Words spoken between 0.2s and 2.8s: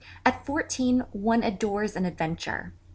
At fourteen one adores an adventure.